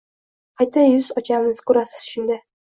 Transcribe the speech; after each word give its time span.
Qayta 0.61 0.85
yuz 0.85 1.11
ochamiz, 1.23 1.61
ko’rasiz 1.69 2.09
shunda 2.15 2.41